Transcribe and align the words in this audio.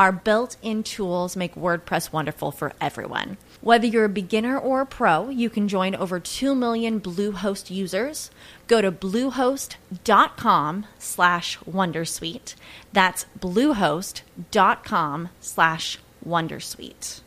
Our 0.00 0.12
built 0.12 0.56
in 0.62 0.82
tools 0.82 1.36
make 1.36 1.54
WordPress 1.54 2.10
wonderful 2.10 2.52
for 2.52 2.72
everyone. 2.80 3.36
Whether 3.60 3.86
you're 3.86 4.06
a 4.06 4.08
beginner 4.08 4.58
or 4.58 4.80
a 4.80 4.86
pro, 4.86 5.28
you 5.28 5.50
can 5.50 5.68
join 5.68 5.94
over 5.94 6.18
2 6.18 6.54
million 6.54 7.02
Bluehost 7.02 7.70
users. 7.70 8.30
Go 8.66 8.80
to 8.80 8.90
bluehost.com 8.90 10.86
slash 10.98 11.58
wondersuite. 11.70 12.54
That's 12.94 13.26
bluehost.com 13.38 15.28
slash 15.42 15.98
wondersuite. 16.26 17.20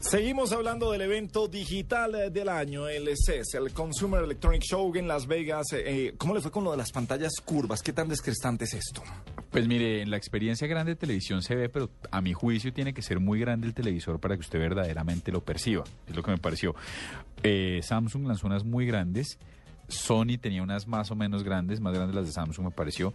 Seguimos 0.00 0.50
hablando 0.52 0.90
del 0.90 1.02
evento 1.02 1.46
digital 1.46 2.14
eh, 2.16 2.30
del 2.30 2.48
año, 2.48 2.88
el 2.88 3.06
CES, 3.16 3.54
el 3.54 3.72
Consumer 3.72 4.24
Electronic 4.24 4.62
Show 4.62 4.92
en 4.96 5.06
Las 5.06 5.26
Vegas. 5.26 5.66
Eh, 5.72 6.14
¿Cómo 6.16 6.34
le 6.34 6.40
fue 6.40 6.50
con 6.50 6.64
lo 6.64 6.72
de 6.72 6.78
las 6.78 6.90
pantallas 6.90 7.34
curvas? 7.44 7.80
¿Qué 7.80 7.92
tan 7.92 8.08
descrestante 8.08 8.64
es 8.64 8.74
esto? 8.74 9.02
Pues 9.50 9.66
mire, 9.66 10.00
en 10.00 10.10
la 10.10 10.16
experiencia 10.16 10.68
grande 10.68 10.92
de 10.92 10.96
televisión 10.96 11.42
se 11.42 11.56
ve, 11.56 11.68
pero 11.68 11.90
a 12.12 12.20
mi 12.20 12.32
juicio 12.32 12.72
tiene 12.72 12.94
que 12.94 13.02
ser 13.02 13.18
muy 13.18 13.40
grande 13.40 13.66
el 13.66 13.74
televisor 13.74 14.20
para 14.20 14.36
que 14.36 14.40
usted 14.42 14.60
verdaderamente 14.60 15.32
lo 15.32 15.42
perciba. 15.42 15.82
Es 16.06 16.14
lo 16.14 16.22
que 16.22 16.30
me 16.30 16.38
pareció. 16.38 16.76
Eh, 17.42 17.80
Samsung 17.82 18.28
lanzó 18.28 18.46
unas 18.46 18.64
muy 18.64 18.86
grandes. 18.86 19.38
Sony 19.88 20.38
tenía 20.40 20.62
unas 20.62 20.86
más 20.86 21.10
o 21.10 21.16
menos 21.16 21.42
grandes, 21.42 21.80
más 21.80 21.92
grandes 21.92 22.14
las 22.14 22.26
de 22.26 22.32
Samsung 22.32 22.66
me 22.66 22.70
pareció. 22.70 23.12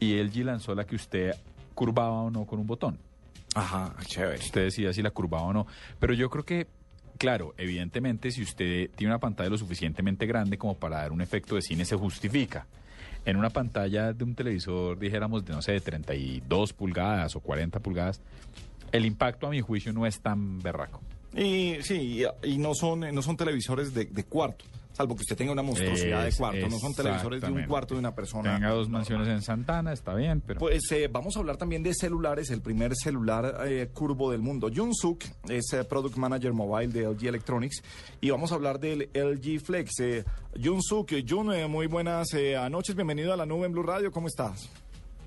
Y 0.00 0.14
LG 0.14 0.44
lanzó 0.44 0.74
la 0.74 0.84
que 0.84 0.96
usted 0.96 1.32
curvaba 1.74 2.22
o 2.22 2.30
no 2.30 2.46
con 2.46 2.58
un 2.60 2.66
botón. 2.66 2.98
Ajá, 3.54 3.94
chévere. 4.06 4.38
Usted 4.38 4.64
decía 4.64 4.92
si 4.94 5.02
la 5.02 5.10
curvaba 5.10 5.44
o 5.44 5.52
no. 5.52 5.66
Pero 6.00 6.14
yo 6.14 6.30
creo 6.30 6.44
que, 6.44 6.66
claro, 7.18 7.54
evidentemente 7.58 8.30
si 8.30 8.42
usted 8.42 8.90
tiene 8.96 9.12
una 9.12 9.20
pantalla 9.20 9.50
lo 9.50 9.58
suficientemente 9.58 10.24
grande 10.24 10.56
como 10.56 10.78
para 10.78 10.96
dar 10.96 11.12
un 11.12 11.20
efecto 11.20 11.56
de 11.56 11.60
cine, 11.62 11.84
se 11.84 11.94
justifica. 11.94 12.66
En 13.24 13.36
una 13.36 13.50
pantalla 13.50 14.12
de 14.12 14.24
un 14.24 14.34
televisor, 14.34 14.98
dijéramos, 14.98 15.44
de 15.44 15.52
no 15.54 15.62
sé, 15.62 15.72
de 15.72 15.80
32 15.80 16.72
pulgadas 16.72 17.34
o 17.36 17.40
40 17.40 17.80
pulgadas, 17.80 18.20
el 18.92 19.06
impacto 19.06 19.46
a 19.46 19.50
mi 19.50 19.60
juicio 19.60 19.92
no 19.92 20.06
es 20.06 20.20
tan 20.20 20.60
berraco. 20.60 21.00
Y 21.34 21.76
sí, 21.80 22.24
y, 22.42 22.58
no 22.58 22.74
son 22.74 23.00
no 23.00 23.22
son 23.22 23.36
televisores 23.36 23.92
de 23.92 24.24
cuarto, 24.24 24.64
salvo 24.94 25.14
que 25.14 25.22
usted 25.22 25.36
tenga 25.36 25.52
una 25.52 25.62
monstruosidad 25.62 26.24
de 26.24 26.32
cuarto. 26.32 26.68
No 26.68 26.78
son 26.78 26.94
televisores 26.94 27.42
de 27.42 27.50
un 27.50 27.64
cuarto 27.64 27.94
de 27.94 28.00
una 28.00 28.14
persona. 28.14 28.54
Tenga 28.54 28.70
dos 28.70 28.88
mansiones 28.88 29.28
en 29.28 29.42
Santana, 29.42 29.92
está 29.92 30.14
bien, 30.14 30.40
pero... 30.40 30.60
Pues 30.60 30.90
eh, 30.92 31.08
vamos 31.10 31.36
a 31.36 31.40
hablar 31.40 31.56
también 31.56 31.82
de 31.82 31.92
celulares, 31.92 32.50
el 32.50 32.62
primer 32.62 32.94
celular 32.94 33.66
eh, 33.66 33.90
curvo 33.92 34.30
del 34.30 34.40
mundo. 34.40 34.70
Jun 34.74 34.94
Suk 34.94 35.24
es 35.48 35.72
eh, 35.72 35.84
Product 35.84 36.16
Manager 36.16 36.52
Mobile 36.52 36.92
de 36.92 37.08
LG 37.08 37.26
Electronics 37.26 37.82
y 38.20 38.30
vamos 38.30 38.52
a 38.52 38.54
hablar 38.54 38.80
del 38.80 39.10
LG 39.12 39.60
Flex. 39.60 40.00
Eh, 40.00 40.24
Jun 40.62 40.82
Suk, 40.82 41.12
Jun, 41.28 41.52
eh, 41.52 41.66
muy 41.66 41.86
buenas 41.86 42.32
eh, 42.34 42.56
noches, 42.70 42.94
bienvenido 42.94 43.32
a 43.32 43.36
la 43.36 43.44
nube 43.44 43.66
en 43.66 43.72
Blue 43.72 43.82
Radio, 43.82 44.10
¿cómo 44.10 44.28
estás? 44.28 44.70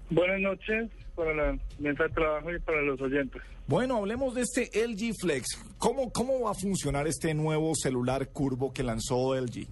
Buenas 0.09 0.40
noches 0.40 0.90
para 1.16 1.34
la 1.34 1.57
mesa 1.79 2.03
de 2.03 2.09
trabajo 2.09 2.53
y 2.53 2.59
para 2.59 2.81
los 2.81 3.01
oyentes. 3.01 3.41
Bueno, 3.68 3.97
hablemos 3.97 4.34
de 4.35 4.41
este 4.44 4.69
LG 4.88 5.13
Flex. 5.19 5.45
¿Cómo, 5.78 6.12
¿Cómo 6.13 6.40
va 6.41 6.51
a 6.51 6.53
funcionar 6.53 7.07
este 7.07 7.34
nuevo 7.34 7.73
celular 7.75 8.29
curvo 8.29 8.72
que 8.73 8.84
lanzó 8.84 9.35
LG? 9.35 9.67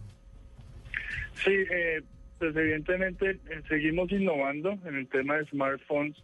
Sí, 1.43 1.51
eh, 1.51 2.01
pues 2.39 2.55
evidentemente 2.55 3.31
eh, 3.49 3.61
seguimos 3.69 4.11
innovando 4.11 4.77
en 4.85 4.95
el 4.95 5.07
tema 5.07 5.37
de 5.37 5.45
smartphones 5.45 6.17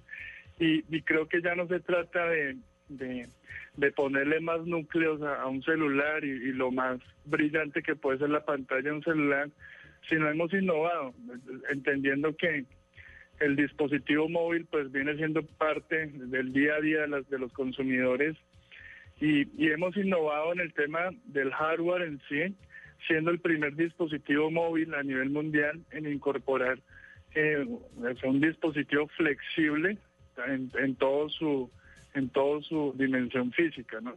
y, 0.59 0.83
y 0.93 1.01
creo 1.03 1.27
que 1.27 1.41
ya 1.41 1.55
no 1.55 1.67
se 1.67 1.79
trata 1.79 2.25
de, 2.27 2.57
de, 2.89 3.27
de 3.77 3.91
ponerle 3.91 4.41
más 4.41 4.65
núcleos 4.65 5.21
a, 5.21 5.41
a 5.41 5.47
un 5.47 5.63
celular 5.63 6.25
y, 6.25 6.29
y 6.29 6.51
lo 6.51 6.71
más 6.71 6.99
brillante 7.25 7.81
que 7.81 7.95
puede 7.95 8.19
ser 8.19 8.29
la 8.29 8.43
pantalla 8.43 8.81
de 8.81 8.91
un 8.91 9.03
celular, 9.03 9.49
sino 10.09 10.29
hemos 10.29 10.53
innovado, 10.53 11.09
eh, 11.09 11.59
entendiendo 11.71 12.35
que 12.35 12.65
el 13.41 13.55
dispositivo 13.55 14.29
móvil 14.29 14.65
pues 14.69 14.91
viene 14.91 15.15
siendo 15.15 15.43
parte 15.43 16.07
del 16.07 16.53
día 16.53 16.75
a 16.75 16.81
día 16.81 17.01
de, 17.01 17.07
las, 17.07 17.29
de 17.29 17.39
los 17.39 17.51
consumidores 17.53 18.37
y, 19.19 19.45
hemos 19.71 19.95
innovado 19.97 20.53
en 20.53 20.61
el 20.61 20.73
tema 20.73 21.11
del 21.25 21.51
hardware 21.51 22.03
en 22.03 22.19
sí, 22.27 22.55
siendo 23.07 23.29
el 23.29 23.39
primer 23.39 23.75
dispositivo 23.75 24.49
móvil 24.49 24.93
a 24.95 25.03
nivel 25.03 25.29
mundial 25.29 25.79
en 25.91 26.11
incorporar 26.11 26.79
eh, 27.35 27.65
un 28.23 28.41
dispositivo 28.41 29.07
flexible 29.15 29.97
en, 30.47 30.71
en 30.79 30.95
todo 30.95 31.29
su 31.29 31.69
en 32.13 32.29
toda 32.29 32.61
su 32.61 32.93
dimensión 32.97 33.51
física, 33.51 34.01
¿no? 34.01 34.15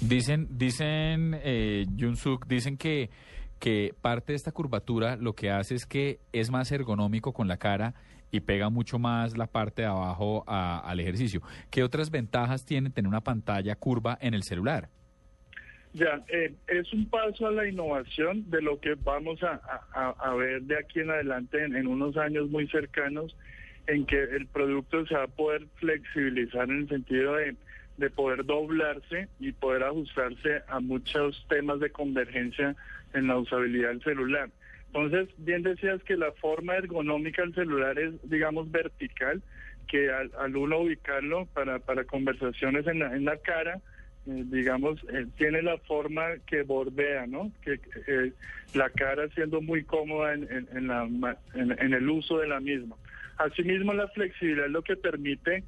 Dicen, 0.00 0.46
dicen, 0.50 1.34
eh, 1.42 1.84
Suk, 2.14 2.46
dicen 2.46 2.76
que, 2.76 3.10
que 3.58 3.94
parte 4.00 4.32
de 4.32 4.36
esta 4.36 4.52
curvatura 4.52 5.16
lo 5.16 5.34
que 5.34 5.50
hace 5.50 5.74
es 5.74 5.86
que 5.86 6.20
es 6.32 6.50
más 6.50 6.70
ergonómico 6.72 7.32
con 7.32 7.48
la 7.48 7.56
cara 7.56 7.94
y 8.30 8.40
pega 8.40 8.68
mucho 8.68 8.98
más 8.98 9.36
la 9.36 9.46
parte 9.46 9.82
de 9.82 9.88
abajo 9.88 10.44
a- 10.46 10.78
al 10.80 11.00
ejercicio. 11.00 11.40
¿Qué 11.70 11.82
otras 11.82 12.10
ventajas 12.10 12.64
tiene 12.64 12.90
tener 12.90 13.08
una 13.08 13.22
pantalla 13.22 13.74
curva 13.74 14.18
en 14.20 14.34
el 14.34 14.42
celular? 14.42 14.88
Ya, 15.94 16.22
eh, 16.28 16.54
es 16.66 16.92
un 16.92 17.08
paso 17.08 17.46
a 17.46 17.50
la 17.50 17.66
innovación 17.66 18.48
de 18.50 18.60
lo 18.60 18.78
que 18.78 18.94
vamos 18.94 19.40
a, 19.42 20.34
ver 20.34 20.62
de 20.62 20.76
aquí 20.78 21.00
en 21.00 21.10
adelante 21.10 21.64
en, 21.64 21.74
en 21.74 21.86
unos 21.86 22.16
años 22.18 22.50
muy 22.50 22.68
cercanos, 22.68 23.34
en 23.86 24.04
que 24.04 24.22
el 24.22 24.46
producto 24.46 25.06
se 25.06 25.14
va 25.14 25.24
a 25.24 25.28
poder 25.28 25.66
flexibilizar 25.76 26.68
en 26.68 26.80
el 26.80 26.88
sentido 26.88 27.36
de, 27.36 27.56
de 27.98 28.08
poder 28.10 28.44
doblarse 28.46 29.28
y 29.38 29.52
poder 29.52 29.82
ajustarse 29.82 30.62
a 30.68 30.80
muchos 30.80 31.44
temas 31.48 31.80
de 31.80 31.90
convergencia 31.90 32.74
en 33.12 33.26
la 33.26 33.36
usabilidad 33.36 33.90
del 33.90 34.02
celular. 34.02 34.50
Entonces, 34.86 35.28
bien 35.36 35.62
decías 35.62 36.02
que 36.04 36.16
la 36.16 36.32
forma 36.32 36.76
ergonómica 36.76 37.42
del 37.42 37.54
celular 37.54 37.98
es, 37.98 38.14
digamos, 38.22 38.70
vertical, 38.70 39.42
que 39.86 40.10
al, 40.10 40.30
al 40.38 40.56
uno 40.56 40.78
ubicarlo 40.80 41.46
para, 41.52 41.78
para 41.78 42.04
conversaciones 42.04 42.86
en 42.86 43.00
la, 43.00 43.14
en 43.14 43.24
la 43.24 43.36
cara, 43.38 43.80
eh, 44.26 44.44
digamos, 44.46 45.00
eh, 45.12 45.26
tiene 45.36 45.62
la 45.62 45.76
forma 45.78 46.36
que 46.46 46.62
bordea, 46.62 47.26
¿no? 47.26 47.50
Que 47.62 47.80
eh, 48.06 48.32
la 48.74 48.90
cara 48.90 49.28
siendo 49.30 49.60
muy 49.60 49.84
cómoda 49.84 50.34
en, 50.34 50.46
en- 50.72 50.86
la 50.86 51.06
en- 51.54 51.94
el 51.94 52.08
uso 52.08 52.38
de 52.38 52.48
la 52.48 52.60
misma. 52.60 52.96
Asimismo, 53.38 53.92
la 53.94 54.08
flexibilidad 54.08 54.68
lo 54.68 54.82
que 54.82 54.96
permite 54.96 55.64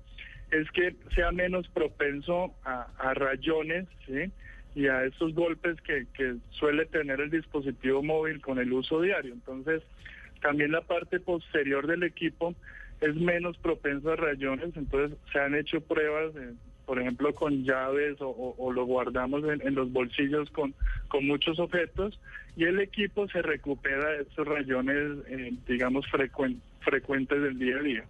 es 0.51 0.71
que 0.73 0.97
sea 1.15 1.31
menos 1.33 1.69
propenso 1.69 2.55
a, 2.65 3.15
rayones, 3.15 3.87
¿sí? 4.07 4.33
Y 4.75 4.87
a 4.87 5.05
esos 5.05 5.35
golpes 5.35 5.81
que, 5.83 6.07
que 6.15 6.37
suele 6.51 6.87
tener 6.87 7.21
el 7.21 7.31
dispositivo 7.31 8.03
móvil 8.03 8.41
con 8.41 8.59
el 8.59 8.73
uso 8.73 9.01
diario. 9.01 9.35
Entonces, 9.35 9.83
también 10.41 10.73
la 10.73 10.83
parte 10.83 11.21
posterior 11.21 11.87
del 11.87 12.03
equipo 12.03 12.55
es 13.01 13.15
menos 13.15 13.57
propenso 13.59 14.13
a 14.13 14.17
rayones, 14.17 14.77
entonces 14.77 15.19
se 15.33 15.39
han 15.41 15.55
hecho 15.55 15.81
pruebas, 15.81 16.35
eh, 16.37 16.53
por 16.85 17.01
ejemplo, 17.01 17.35
con 17.35 17.65
llaves 17.65 18.17
o, 18.21 18.73
lo 18.73 18.85
guardamos 18.85 19.45
en, 19.45 19.67
en 19.67 19.75
los 19.75 19.91
bolsillos 19.93 20.51
con, 20.51 20.75
con 21.09 21.27
muchos 21.27 21.59
objetos 21.59 22.21
y 22.57 22.65
el 22.65 22.81
equipo 22.81 23.29
se 23.29 23.43
recupera 23.43 24.11
de 24.11 24.23
estos 24.23 24.47
rayones, 24.47 25.19
eh, 25.29 25.53
digamos, 25.67 26.05
frecuen- 26.11 26.61
frecuentes 26.81 27.41
del 27.41 27.59
día 27.59 27.77
a 27.77 27.83
día. 27.83 28.05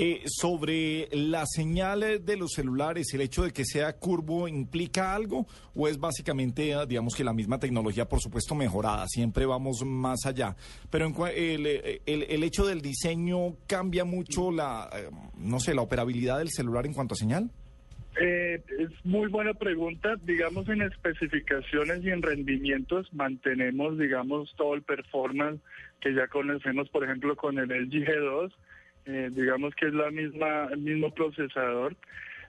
Eh, 0.00 0.22
sobre 0.26 1.08
la 1.10 1.44
señal 1.44 2.24
de 2.24 2.36
los 2.36 2.52
celulares, 2.52 3.12
el 3.14 3.20
hecho 3.20 3.42
de 3.42 3.50
que 3.50 3.64
sea 3.64 3.94
curvo, 3.94 4.46
¿implica 4.46 5.12
algo? 5.12 5.44
¿O 5.74 5.88
es 5.88 5.98
básicamente, 5.98 6.70
eh, 6.70 6.86
digamos 6.86 7.16
que 7.16 7.24
la 7.24 7.32
misma 7.32 7.58
tecnología, 7.58 8.04
por 8.08 8.20
supuesto, 8.20 8.54
mejorada? 8.54 9.08
Siempre 9.08 9.44
vamos 9.44 9.82
más 9.84 10.24
allá. 10.24 10.54
Pero 10.88 11.06
en 11.06 11.14
el, 11.34 11.66
eh, 11.66 12.00
el- 12.06 12.22
el 12.28 12.42
hecho 12.44 12.64
del 12.64 12.80
diseño 12.80 13.56
cambia 13.66 14.04
mucho 14.04 14.52
la, 14.52 14.88
eh, 14.94 15.10
no 15.36 15.58
sé, 15.58 15.74
la 15.74 15.82
operabilidad 15.82 16.38
del 16.38 16.50
celular 16.50 16.86
en 16.86 16.92
cuanto 16.94 17.14
a 17.14 17.16
señal. 17.16 17.50
Eh, 18.20 18.62
es 18.78 18.90
muy 19.04 19.28
buena 19.28 19.54
pregunta. 19.54 20.14
Digamos, 20.22 20.68
en 20.68 20.82
especificaciones 20.82 22.04
y 22.04 22.10
en 22.10 22.22
rendimientos 22.22 23.12
mantenemos, 23.12 23.98
digamos, 23.98 24.54
todo 24.56 24.74
el 24.74 24.82
performance 24.82 25.60
que 26.00 26.14
ya 26.14 26.28
conocemos, 26.28 26.88
por 26.90 27.02
ejemplo, 27.02 27.34
con 27.34 27.58
el 27.58 27.70
LG 27.72 28.06
G2. 28.06 28.52
Eh, 29.06 29.30
digamos 29.32 29.74
que 29.74 29.86
es 29.86 29.94
la 29.94 30.10
misma, 30.10 30.68
el 30.70 30.78
mismo 30.78 31.12
procesador. 31.12 31.96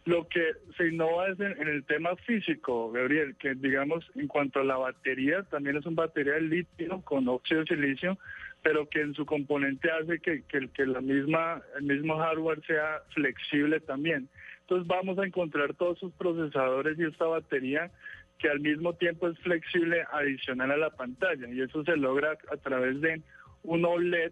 Lo 0.05 0.27
que 0.27 0.53
se 0.77 0.87
innova 0.87 1.27
es 1.27 1.39
en, 1.39 1.67
el 1.67 1.83
tema 1.83 2.15
físico, 2.15 2.91
Gabriel, 2.91 3.35
que 3.37 3.53
digamos 3.53 4.09
en 4.15 4.27
cuanto 4.27 4.59
a 4.59 4.63
la 4.63 4.77
batería, 4.77 5.43
también 5.43 5.77
es 5.77 5.85
una 5.85 6.03
batería 6.03 6.33
de 6.33 6.41
litio 6.41 7.01
con 7.01 7.27
óxido 7.27 7.61
de 7.61 7.67
silicio, 7.67 8.17
pero 8.61 8.89
que 8.89 9.01
en 9.01 9.13
su 9.13 9.25
componente 9.25 9.89
hace 9.91 10.19
que, 10.19 10.43
que, 10.43 10.69
que 10.69 10.85
la 10.85 11.01
misma, 11.01 11.61
el 11.77 11.83
mismo 11.83 12.17
hardware 12.17 12.61
sea 12.65 13.01
flexible 13.13 13.79
también. 13.81 14.29
Entonces 14.61 14.87
vamos 14.87 15.17
a 15.19 15.25
encontrar 15.25 15.73
todos 15.73 15.99
sus 15.99 16.13
procesadores 16.13 16.97
y 16.97 17.03
esta 17.03 17.25
batería 17.25 17.91
que 18.39 18.49
al 18.49 18.61
mismo 18.61 18.93
tiempo 18.93 19.27
es 19.27 19.37
flexible 19.39 20.05
adicional 20.11 20.71
a 20.71 20.77
la 20.77 20.89
pantalla 20.91 21.47
y 21.49 21.61
eso 21.61 21.83
se 21.83 21.97
logra 21.97 22.37
a 22.51 22.57
través 22.57 22.99
de 23.01 23.21
un 23.63 23.85
OLED, 23.85 24.31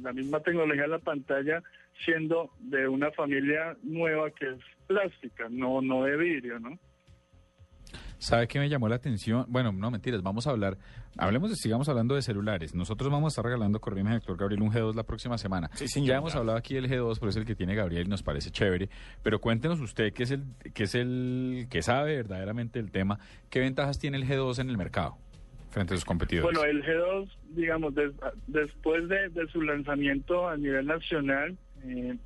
la 0.00 0.12
misma 0.12 0.40
tecnología 0.40 0.82
de 0.82 0.88
la 0.88 0.98
pantalla, 0.98 1.62
siendo 2.04 2.50
de 2.60 2.88
una 2.88 3.10
familia 3.12 3.76
nueva 3.82 4.30
que 4.30 4.50
es 4.50 4.60
plástica, 4.86 5.48
no, 5.50 5.80
no 5.82 6.04
de 6.04 6.16
vidrio, 6.16 6.58
¿no? 6.60 6.78
¿Sabe 8.18 8.48
qué 8.48 8.58
me 8.58 8.68
llamó 8.68 8.88
la 8.88 8.96
atención? 8.96 9.46
Bueno, 9.48 9.70
no 9.70 9.92
mentiras, 9.92 10.22
vamos 10.22 10.48
a 10.48 10.50
hablar, 10.50 10.76
hablemos 11.16 11.56
sigamos 11.56 11.88
hablando 11.88 12.16
de 12.16 12.22
celulares. 12.22 12.74
Nosotros 12.74 13.10
vamos 13.10 13.28
a 13.28 13.32
estar 13.32 13.44
regalando, 13.44 13.80
corríme 13.80 14.12
doctor 14.12 14.36
Gabriel, 14.36 14.62
un 14.62 14.72
G2 14.72 14.94
la 14.94 15.04
próxima 15.04 15.38
semana. 15.38 15.70
Sí, 15.74 15.86
señor, 15.86 16.08
ya 16.08 16.16
hemos 16.16 16.34
hablado 16.34 16.58
aquí 16.58 16.74
del 16.74 16.90
G2, 16.90 17.18
por 17.18 17.28
eso 17.28 17.38
es 17.38 17.42
el 17.42 17.44
que 17.44 17.54
tiene 17.54 17.76
Gabriel 17.76 18.06
y 18.06 18.10
nos 18.10 18.24
parece 18.24 18.50
chévere. 18.50 18.88
Pero 19.22 19.40
cuéntenos 19.40 19.80
usted, 19.80 20.12
que 20.12 20.24
es 20.24 20.32
el, 20.32 20.44
que 20.74 20.84
es 20.84 20.96
el 20.96 21.68
que 21.70 21.80
sabe 21.80 22.16
verdaderamente 22.16 22.80
el 22.80 22.90
tema, 22.90 23.20
¿qué 23.50 23.60
ventajas 23.60 24.00
tiene 24.00 24.16
el 24.16 24.26
G2 24.26 24.58
en 24.58 24.70
el 24.70 24.76
mercado 24.76 25.16
frente 25.70 25.94
a 25.94 25.96
sus 25.96 26.04
competidores? 26.04 26.58
Bueno, 26.58 26.70
el 26.70 26.84
G2, 26.84 27.28
digamos, 27.50 27.94
después 28.46 29.08
de, 29.08 29.30
su 29.52 29.62
lanzamiento 29.62 30.48
a 30.48 30.56
nivel 30.56 30.86
nacional, 30.86 31.56
eh, 31.84 32.16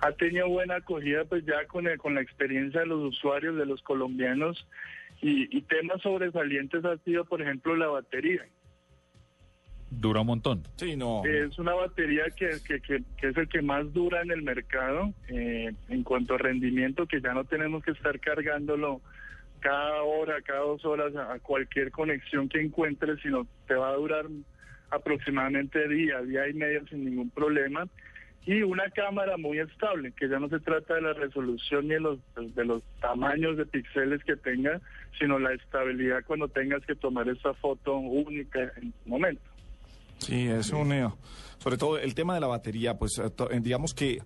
ha 0.00 0.12
tenido 0.12 0.48
buena 0.48 0.76
acogida 0.76 1.24
pues 1.24 1.44
ya 1.44 1.66
con, 1.66 1.86
con 1.98 2.14
la 2.14 2.20
experiencia 2.20 2.80
de 2.80 2.86
los 2.86 3.14
usuarios, 3.14 3.56
de 3.56 3.66
los 3.66 3.82
colombianos 3.82 4.66
y, 5.20 5.62
temas 5.62 6.02
sobresalientes 6.02 6.84
ha 6.84 6.98
sido, 6.98 7.24
por 7.24 7.40
ejemplo, 7.40 7.74
la 7.76 7.86
batería. 7.86 8.46
Dura 9.90 10.20
un 10.20 10.26
montón. 10.26 10.62
Sí, 10.76 10.96
no. 10.96 11.24
Es 11.24 11.58
una 11.58 11.72
batería 11.72 12.24
que, 12.36 12.50
que, 12.66 12.80
que, 12.80 13.28
es 13.28 13.36
el 13.36 13.48
que 13.48 13.62
más 13.62 13.90
dura 13.94 14.20
en 14.22 14.32
el 14.32 14.42
mercado 14.42 15.14
eh, 15.28 15.72
en 15.88 16.02
cuanto 16.02 16.34
a 16.34 16.38
rendimiento, 16.38 17.06
que 17.06 17.20
ya 17.22 17.32
no 17.32 17.44
tenemos 17.44 17.82
que 17.82 17.92
estar 17.92 18.18
cargándolo 18.20 19.00
cada 19.64 20.02
hora, 20.02 20.42
cada 20.42 20.60
dos 20.60 20.84
horas 20.84 21.16
a, 21.16 21.38
cualquier 21.38 21.90
conexión 21.90 22.50
que 22.50 22.60
encuentres, 22.60 23.18
sino 23.22 23.46
te 23.66 23.74
va 23.74 23.88
a 23.88 23.94
durar 23.94 24.26
aproximadamente 24.90 25.88
día, 25.88 26.20
día 26.20 26.46
y 26.46 26.52
medio 26.52 26.86
sin 26.86 27.02
ningún 27.02 27.30
problema 27.30 27.88
y 28.44 28.60
una 28.60 28.90
cámara 28.90 29.38
muy 29.38 29.58
estable, 29.58 30.12
que 30.12 30.28
ya 30.28 30.38
no 30.38 30.50
se 30.50 30.60
trata 30.60 30.96
de 30.96 31.00
la 31.00 31.14
resolución 31.14 31.88
ni 31.88 31.94
de 31.94 32.00
los, 32.00 32.18
de 32.54 32.64
los 32.66 32.82
tamaños 33.00 33.56
de 33.56 33.64
píxeles 33.64 34.22
que 34.24 34.36
tenga, 34.36 34.82
sino 35.18 35.38
la 35.38 35.54
estabilidad 35.54 36.22
cuando 36.26 36.46
tengas 36.48 36.84
que 36.84 36.94
tomar 36.94 37.26
esa 37.30 37.54
foto 37.54 37.96
única 37.96 38.60
en 38.76 38.92
un 39.06 39.10
momento. 39.10 39.50
Sí, 40.18 40.46
es 40.46 40.70
un... 40.72 40.92
Eh, 40.92 41.08
sobre 41.56 41.78
todo 41.78 41.98
el 41.98 42.14
tema 42.14 42.34
de 42.34 42.40
la 42.40 42.46
batería, 42.46 42.98
pues 42.98 43.18
eh, 43.18 43.30
eh, 43.50 43.60
digamos 43.62 43.94
que 43.94 44.18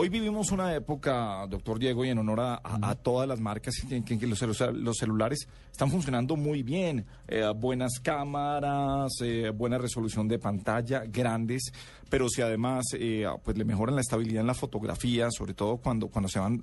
Hoy 0.00 0.10
vivimos 0.10 0.52
una 0.52 0.72
época, 0.76 1.44
doctor 1.48 1.76
Diego, 1.76 2.04
y 2.04 2.10
en 2.10 2.18
honor 2.18 2.38
a, 2.40 2.94
todas 3.02 3.26
las 3.26 3.40
marcas 3.40 3.74
en 3.90 4.04
que, 4.04 4.28
los, 4.28 4.40
los, 4.40 4.96
celulares 4.96 5.48
están 5.72 5.90
funcionando 5.90 6.36
muy 6.36 6.62
bien. 6.62 7.04
buenas 7.56 7.98
cámaras, 7.98 9.10
buena 9.56 9.76
resolución 9.76 10.28
de 10.28 10.38
pantalla, 10.38 11.02
grandes 11.04 11.72
pero 12.08 12.28
si 12.28 12.42
además 12.42 12.84
eh, 12.94 13.26
pues 13.42 13.56
le 13.58 13.64
mejoran 13.64 13.94
la 13.94 14.00
estabilidad 14.00 14.40
en 14.40 14.46
la 14.46 14.54
fotografía, 14.54 15.28
sobre 15.30 15.54
todo 15.54 15.76
cuando, 15.76 16.08
cuando 16.08 16.28
se 16.28 16.38
van 16.38 16.62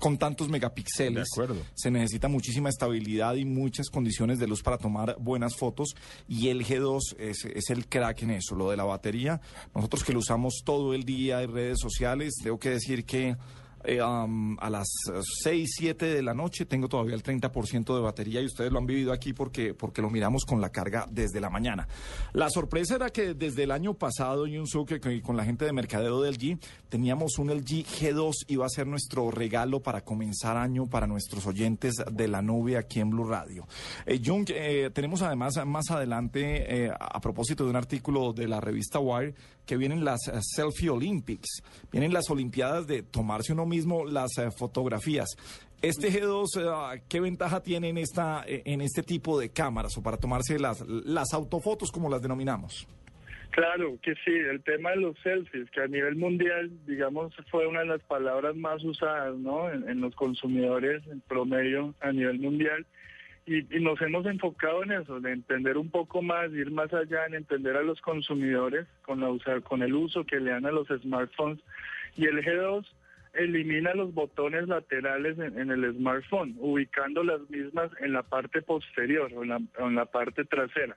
con 0.00 0.18
tantos 0.18 0.48
megapíxeles, 0.48 1.28
se 1.74 1.90
necesita 1.90 2.28
muchísima 2.28 2.68
estabilidad 2.68 3.34
y 3.34 3.44
muchas 3.44 3.88
condiciones 3.88 4.38
de 4.38 4.46
luz 4.46 4.62
para 4.62 4.78
tomar 4.78 5.16
buenas 5.18 5.56
fotos. 5.56 5.94
Y 6.28 6.48
el 6.48 6.64
G2 6.64 7.16
es, 7.18 7.44
es 7.44 7.70
el 7.70 7.86
crack 7.86 8.22
en 8.22 8.30
eso, 8.32 8.54
lo 8.54 8.70
de 8.70 8.76
la 8.76 8.84
batería. 8.84 9.40
Nosotros 9.74 10.04
que 10.04 10.12
lo 10.12 10.18
usamos 10.20 10.62
todo 10.64 10.94
el 10.94 11.04
día 11.04 11.42
en 11.42 11.52
redes 11.52 11.78
sociales, 11.80 12.34
tengo 12.42 12.58
que 12.58 12.70
decir 12.70 13.04
que 13.04 13.36
eh, 13.86 14.00
a 14.00 14.70
las 14.70 14.88
6, 15.42 15.70
7 15.78 16.06
de 16.06 16.22
la 16.22 16.34
noche 16.34 16.66
tengo 16.66 16.88
todavía 16.88 17.14
el 17.14 17.22
30% 17.22 17.94
de 17.94 18.00
batería 18.00 18.40
y 18.40 18.46
ustedes 18.46 18.72
lo 18.72 18.78
han 18.78 18.86
vivido 18.86 19.12
aquí 19.12 19.32
porque, 19.32 19.74
porque 19.74 20.02
lo 20.02 20.10
miramos 20.10 20.44
con 20.44 20.60
la 20.60 20.70
carga 20.70 21.06
desde 21.10 21.40
la 21.40 21.50
mañana. 21.50 21.86
La 22.32 22.50
sorpresa 22.50 22.96
era 22.96 23.10
que 23.10 23.34
desde 23.34 23.62
el 23.62 23.70
año 23.70 23.94
pasado, 23.94 24.46
Yunsu, 24.46 24.84
que 24.84 25.22
con 25.22 25.36
la 25.36 25.44
gente 25.44 25.64
de 25.64 25.72
mercadeo 25.72 26.20
del 26.20 26.38
G, 26.38 26.58
teníamos 26.88 27.38
un 27.38 27.48
LG 27.50 27.84
G2, 27.84 28.32
iba 28.48 28.66
a 28.66 28.68
ser 28.68 28.86
nuestro 28.86 29.30
regalo 29.30 29.80
para 29.80 30.02
comenzar 30.02 30.56
año 30.56 30.86
para 30.86 31.06
nuestros 31.06 31.46
oyentes 31.46 31.94
de 32.10 32.28
la 32.28 32.42
nube 32.42 32.76
aquí 32.76 33.00
en 33.00 33.10
Blue 33.10 33.28
Radio. 33.28 33.66
Eh, 34.04 34.20
Jung, 34.24 34.48
eh, 34.50 34.90
tenemos 34.92 35.22
además 35.22 35.54
más 35.64 35.90
adelante, 35.90 36.86
eh, 36.86 36.90
a 36.98 37.20
propósito 37.20 37.64
de 37.64 37.70
un 37.70 37.76
artículo 37.76 38.32
de 38.32 38.48
la 38.48 38.60
revista 38.60 38.98
Wire, 38.98 39.34
que 39.66 39.76
vienen 39.76 40.04
las 40.04 40.28
eh, 40.28 40.38
Selfie 40.40 40.88
Olympics, 40.88 41.62
vienen 41.90 42.12
las 42.12 42.30
Olimpiadas 42.30 42.86
de 42.86 43.02
tomarse 43.02 43.52
uno 43.52 43.66
las 44.10 44.38
eh, 44.38 44.50
fotografías. 44.56 45.28
Este 45.82 46.08
G2, 46.10 46.94
eh, 46.96 47.02
¿qué 47.08 47.20
ventaja 47.20 47.62
tiene 47.62 47.90
en, 47.90 47.98
esta, 47.98 48.44
en 48.46 48.80
este 48.80 49.02
tipo 49.02 49.38
de 49.38 49.50
cámaras 49.50 49.96
o 49.98 50.02
para 50.02 50.16
tomarse 50.16 50.58
las, 50.58 50.80
las 50.86 51.34
autofotos 51.34 51.92
como 51.92 52.08
las 52.08 52.22
denominamos? 52.22 52.86
Claro 53.50 53.98
que 54.02 54.14
sí, 54.24 54.32
el 54.32 54.62
tema 54.62 54.90
de 54.90 54.96
los 54.96 55.18
selfies, 55.22 55.70
que 55.70 55.80
a 55.80 55.86
nivel 55.86 56.16
mundial, 56.16 56.70
digamos, 56.86 57.34
fue 57.50 57.66
una 57.66 57.80
de 57.80 57.86
las 57.86 58.02
palabras 58.02 58.54
más 58.54 58.84
usadas 58.84 59.34
¿no? 59.36 59.70
en 59.70 60.00
los 60.00 60.14
consumidores 60.14 61.06
en 61.06 61.20
promedio 61.22 61.94
a 62.00 62.12
nivel 62.12 62.38
mundial 62.38 62.86
y, 63.46 63.62
nos 63.80 64.00
hemos 64.02 64.26
enfocado 64.26 64.82
en 64.82 64.90
eso, 64.90 65.20
de 65.20 65.32
entender 65.32 65.78
un 65.78 65.88
poco 65.88 66.20
más, 66.20 66.52
ir 66.52 66.72
más 66.72 66.92
allá 66.92 67.26
en 67.26 67.34
entender 67.34 67.76
a 67.76 67.82
los 67.82 68.00
consumidores 68.00 68.88
con, 69.02 69.20
la, 69.20 69.60
con 69.60 69.82
el 69.82 69.94
uso 69.94 70.24
que 70.24 70.40
le 70.40 70.50
dan 70.50 70.66
a 70.66 70.72
los 70.72 70.88
smartphones. 70.88 71.60
Y 72.16 72.24
el 72.24 72.44
G2 72.44 72.84
elimina 73.36 73.94
los 73.94 74.12
botones 74.14 74.68
laterales 74.68 75.38
en, 75.38 75.70
el 75.70 75.94
smartphone, 75.94 76.54
ubicando 76.58 77.22
las 77.22 77.48
mismas 77.50 77.90
en 78.00 78.12
la 78.12 78.22
parte 78.22 78.62
posterior 78.62 79.32
o 79.34 79.42
en 79.42 79.94
la, 79.94 80.04
parte 80.06 80.44
trasera. 80.44 80.96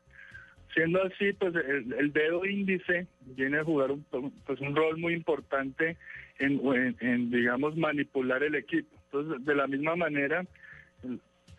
Siendo 0.74 1.04
así, 1.04 1.34
pues 1.34 1.54
el, 1.56 2.14
dedo 2.14 2.46
índice 2.46 3.08
viene 3.22 3.60
a 3.60 3.64
jugar 3.64 3.92
un, 3.92 4.06
pues, 4.46 4.60
un 4.62 4.76
rol 4.76 4.98
muy 4.98 5.14
importante 5.14 5.98
en, 6.38 6.96
en, 7.00 7.32
digamos, 7.32 7.76
manipular 7.76 8.44
el 8.44 8.56
equipo. 8.56 8.96
Entonces, 9.06 9.46
de 9.46 9.56
la 9.56 9.68
misma 9.68 9.96
manera, 9.96 10.46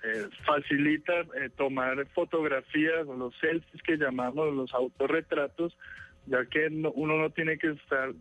eh, 0.02 0.28
facilita 0.46 1.12
eh, 1.20 1.50
tomar 1.56 2.06
fotografías 2.14 3.06
o 3.06 3.14
los 3.14 3.34
selfies 3.38 3.82
que 3.82 3.98
llamamos 3.98 4.54
los 4.54 4.72
autorretratos, 4.72 5.76
ya 6.26 6.46
que 6.46 6.68
uno 6.94 7.16
no 7.18 7.30
tiene 7.30 7.58
que 7.58 7.72
estar 7.72 8.12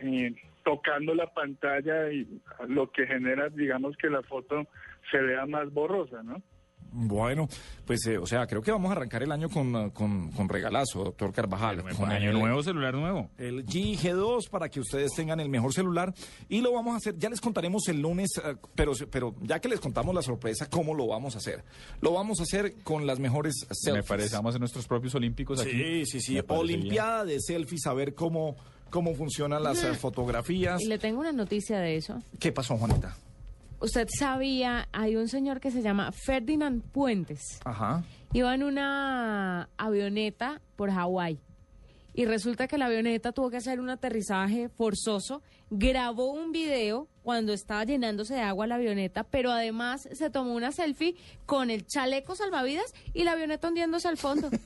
eh, 0.00 0.34
tocando 0.66 1.14
la 1.14 1.32
pantalla 1.32 2.10
y 2.10 2.26
lo 2.66 2.90
que 2.90 3.06
genera, 3.06 3.48
digamos, 3.50 3.96
que 3.96 4.10
la 4.10 4.20
foto 4.22 4.66
se 5.12 5.18
vea 5.18 5.46
más 5.46 5.72
borrosa, 5.72 6.24
¿no? 6.24 6.42
Bueno, 6.90 7.46
pues, 7.84 8.04
eh, 8.06 8.18
o 8.18 8.26
sea, 8.26 8.46
creo 8.46 8.62
que 8.62 8.72
vamos 8.72 8.88
a 8.88 8.92
arrancar 8.92 9.22
el 9.22 9.30
año 9.30 9.48
con, 9.48 9.74
uh, 9.76 9.92
con, 9.92 10.48
regalazo, 10.48 11.04
doctor 11.04 11.32
Carvajal. 11.32 11.84
Con 11.94 12.10
año 12.10 12.32
nuevo, 12.32 12.62
celular 12.62 12.94
nuevo. 12.94 13.30
El 13.36 13.64
G2 13.64 14.48
para 14.48 14.68
que 14.68 14.80
ustedes 14.80 15.12
tengan 15.14 15.38
el 15.38 15.48
mejor 15.48 15.72
celular. 15.72 16.12
Y 16.48 16.62
lo 16.62 16.72
vamos 16.72 16.94
a 16.94 16.96
hacer, 16.96 17.16
ya 17.16 17.28
les 17.28 17.40
contaremos 17.40 17.86
el 17.88 18.00
lunes, 18.00 18.30
uh, 18.38 18.56
pero, 18.74 18.92
pero 19.10 19.34
ya 19.42 19.60
que 19.60 19.68
les 19.68 19.78
contamos 19.78 20.14
la 20.14 20.22
sorpresa, 20.22 20.68
¿cómo 20.68 20.94
lo 20.94 21.06
vamos 21.06 21.36
a 21.36 21.38
hacer? 21.38 21.62
Lo 22.00 22.12
vamos 22.12 22.40
a 22.40 22.42
hacer 22.42 22.82
con 22.82 23.06
las 23.06 23.20
mejores 23.20 23.54
selfies. 23.70 24.04
Me 24.04 24.08
parece, 24.08 24.34
vamos 24.34 24.56
a 24.56 24.58
nuestros 24.58 24.88
propios 24.88 25.14
olímpicos 25.14 25.60
aquí. 25.60 25.70
Sí, 25.70 26.06
sí, 26.06 26.20
sí. 26.20 26.40
Olimpiada 26.48 27.24
de 27.24 27.40
selfies, 27.40 27.86
a 27.86 27.94
ver 27.94 28.14
cómo, 28.14 28.56
cómo 28.90 29.14
funcionan 29.14 29.62
las 29.62 29.82
uh, 29.84 29.94
fotografías. 29.94 30.82
Le 30.82 30.98
tengo 30.98 31.20
una 31.20 31.32
noticia 31.32 31.78
de 31.78 31.96
eso. 31.96 32.22
¿Qué 32.38 32.52
pasó, 32.52 32.76
Juanita? 32.76 33.16
usted 33.80 34.08
sabía, 34.18 34.88
hay 34.92 35.16
un 35.16 35.28
señor 35.28 35.60
que 35.60 35.70
se 35.70 35.82
llama 35.82 36.12
Ferdinand 36.12 36.82
Puentes. 36.82 37.60
Ajá. 37.64 38.04
Iba 38.32 38.54
en 38.54 38.62
una 38.62 39.68
avioneta 39.76 40.60
por 40.76 40.90
Hawái. 40.90 41.38
Y 42.14 42.24
resulta 42.24 42.66
que 42.66 42.78
la 42.78 42.86
avioneta 42.86 43.32
tuvo 43.32 43.50
que 43.50 43.58
hacer 43.58 43.78
un 43.78 43.90
aterrizaje 43.90 44.68
forzoso 44.70 45.42
grabó 45.68 46.32
un 46.32 46.50
video 46.50 47.08
cuando 47.26 47.52
estaba 47.52 47.82
llenándose 47.82 48.34
de 48.34 48.40
agua 48.40 48.68
la 48.68 48.76
avioneta, 48.76 49.24
pero 49.24 49.50
además 49.50 50.08
se 50.12 50.30
tomó 50.30 50.54
una 50.54 50.70
selfie 50.70 51.16
con 51.44 51.70
el 51.70 51.84
chaleco 51.84 52.36
salvavidas 52.36 52.94
y 53.14 53.24
la 53.24 53.32
avioneta 53.32 53.66
hundiéndose 53.66 54.06
al 54.06 54.16
fondo. 54.16 54.48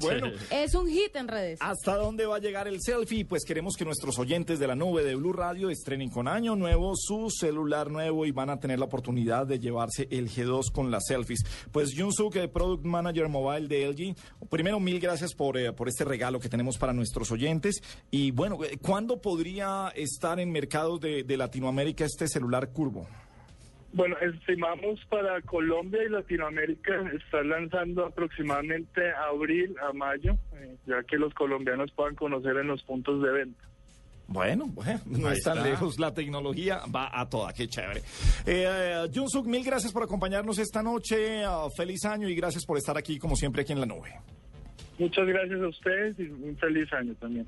Bueno. 0.00 0.28
Es 0.50 0.74
un 0.74 0.88
hit 0.88 1.14
en 1.14 1.28
redes. 1.28 1.58
¿Hasta 1.60 1.96
dónde 1.96 2.26
va 2.26 2.36
a 2.36 2.38
llegar 2.38 2.68
el 2.68 2.80
selfie? 2.80 3.24
Pues 3.24 3.44
queremos 3.44 3.74
que 3.76 3.84
nuestros 3.84 4.18
oyentes 4.18 4.58
de 4.58 4.66
la 4.66 4.74
nube 4.74 5.04
de 5.04 5.14
Blue 5.14 5.32
Radio 5.32 5.70
estrenen 5.70 6.10
con 6.10 6.26
año 6.26 6.56
nuevo 6.56 6.92
su 6.96 7.30
celular 7.30 7.90
nuevo 7.90 8.26
y 8.26 8.30
van 8.30 8.50
a 8.50 8.58
tener 8.58 8.78
la 8.78 8.86
oportunidad 8.86 9.46
de 9.46 9.58
llevarse 9.58 10.08
el 10.10 10.30
G2 10.30 10.72
con 10.72 10.90
las 10.90 11.04
selfies. 11.06 11.40
Pues 11.70 11.94
Jun 11.96 12.12
Suk, 12.12 12.36
eh, 12.36 12.48
Product 12.48 12.84
Manager 12.84 13.28
Mobile 13.28 13.68
de 13.68 13.88
LG, 13.88 14.48
primero 14.48 14.80
mil 14.80 15.00
gracias 15.00 15.34
por, 15.34 15.56
eh, 15.56 15.72
por 15.72 15.88
este 15.88 16.04
regalo 16.04 16.40
que 16.40 16.48
tenemos 16.48 16.76
para 16.76 16.92
nuestros 16.92 17.30
oyentes. 17.30 17.82
Y 18.10 18.30
bueno, 18.30 18.62
eh, 18.64 18.78
¿cuándo 18.80 19.20
podría 19.20 19.92
estar 19.94 20.40
en 20.40 20.50
mercados 20.50 21.00
de, 21.00 21.24
de 21.24 21.36
Latinoamérica 21.36 22.03
este 22.04 22.28
celular 22.28 22.68
curvo? 22.72 23.06
Bueno, 23.92 24.16
estimamos 24.18 24.98
para 25.08 25.40
Colombia 25.42 26.02
y 26.04 26.08
Latinoamérica 26.08 26.92
estar 27.12 27.46
lanzando 27.46 28.06
aproximadamente 28.06 29.00
abril 29.12 29.76
a 29.88 29.92
mayo, 29.92 30.36
eh, 30.54 30.76
ya 30.84 31.02
que 31.04 31.16
los 31.16 31.32
colombianos 31.34 31.92
puedan 31.92 32.16
conocer 32.16 32.56
en 32.56 32.66
los 32.66 32.82
puntos 32.82 33.22
de 33.22 33.30
venta. 33.30 33.62
Bueno, 34.26 34.66
bueno, 34.68 35.00
no 35.06 35.28
Ahí 35.28 35.36
es 35.36 35.44
tan 35.44 35.58
está. 35.58 35.68
lejos, 35.68 36.00
la 36.00 36.12
tecnología 36.12 36.80
va 36.92 37.08
a 37.12 37.28
toda, 37.28 37.52
qué 37.52 37.68
chévere. 37.68 38.02
Eh, 38.46 39.06
Jun 39.14 39.28
Suk, 39.28 39.46
mil 39.46 39.62
gracias 39.62 39.92
por 39.92 40.02
acompañarnos 40.02 40.58
esta 40.58 40.82
noche, 40.82 41.44
ah, 41.44 41.68
feliz 41.76 42.04
año 42.04 42.28
y 42.28 42.34
gracias 42.34 42.64
por 42.64 42.78
estar 42.78 42.96
aquí 42.98 43.18
como 43.18 43.36
siempre 43.36 43.62
aquí 43.62 43.74
en 43.74 43.80
la 43.80 43.86
nube. 43.86 44.10
Muchas 44.98 45.26
gracias 45.26 45.60
a 45.60 45.68
ustedes 45.68 46.18
y 46.18 46.22
un 46.22 46.56
feliz 46.56 46.92
año 46.92 47.14
también. 47.16 47.46